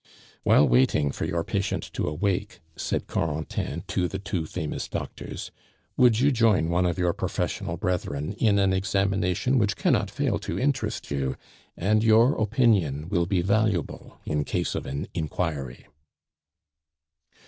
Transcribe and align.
"While 0.41 0.67
waiting 0.67 1.11
for 1.11 1.25
your 1.25 1.43
patient 1.43 1.93
to 1.93 2.07
awake," 2.07 2.59
said 2.75 3.05
Corentin 3.05 3.83
to 3.89 4.07
the 4.07 4.17
two 4.17 4.47
famous 4.47 4.87
doctors, 4.87 5.51
"would 5.95 6.19
you 6.19 6.31
join 6.31 6.69
one 6.69 6.87
of 6.87 6.97
your 6.97 7.13
professional 7.13 7.77
brethren 7.77 8.33
in 8.39 8.57
an 8.57 8.73
examination 8.73 9.59
which 9.59 9.75
cannot 9.75 10.09
fail 10.09 10.39
to 10.39 10.57
interest 10.59 11.11
you, 11.11 11.35
and 11.77 12.03
your 12.03 12.33
opinion 12.33 13.09
will 13.09 13.27
be 13.27 13.43
valuable 13.43 14.17
in 14.25 14.43
case 14.43 14.73
of 14.73 14.87
an 14.87 15.07
inquiry." 15.13 15.85